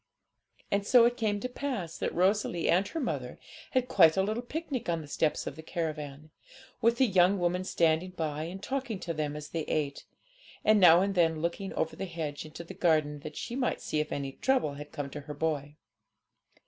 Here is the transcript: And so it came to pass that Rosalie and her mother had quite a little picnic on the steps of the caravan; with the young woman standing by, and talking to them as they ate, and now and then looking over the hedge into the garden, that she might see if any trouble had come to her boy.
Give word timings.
And 0.71 0.83
so 0.83 1.05
it 1.05 1.15
came 1.15 1.39
to 1.41 1.47
pass 1.47 1.95
that 1.99 2.11
Rosalie 2.11 2.67
and 2.67 2.87
her 2.87 2.99
mother 2.99 3.37
had 3.73 3.87
quite 3.87 4.17
a 4.17 4.23
little 4.23 4.41
picnic 4.41 4.89
on 4.89 5.01
the 5.01 5.07
steps 5.07 5.45
of 5.45 5.55
the 5.55 5.61
caravan; 5.61 6.31
with 6.81 6.97
the 6.97 7.05
young 7.05 7.37
woman 7.37 7.63
standing 7.63 8.09
by, 8.09 8.45
and 8.45 8.63
talking 8.63 8.99
to 9.01 9.13
them 9.13 9.35
as 9.35 9.49
they 9.49 9.61
ate, 9.65 10.05
and 10.65 10.79
now 10.79 11.01
and 11.01 11.13
then 11.13 11.39
looking 11.43 11.71
over 11.73 11.95
the 11.95 12.05
hedge 12.05 12.45
into 12.45 12.63
the 12.63 12.73
garden, 12.73 13.19
that 13.19 13.37
she 13.37 13.55
might 13.55 13.79
see 13.79 13.99
if 13.99 14.11
any 14.11 14.31
trouble 14.31 14.73
had 14.73 14.91
come 14.91 15.11
to 15.11 15.21
her 15.21 15.35
boy. 15.35 15.75